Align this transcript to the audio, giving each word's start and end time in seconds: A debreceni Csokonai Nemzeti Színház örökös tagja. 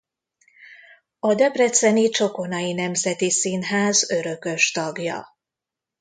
A 1.19 1.33
debreceni 1.35 2.09
Csokonai 2.09 2.73
Nemzeti 2.73 3.31
Színház 3.31 4.09
örökös 4.09 4.71
tagja. 4.71 5.27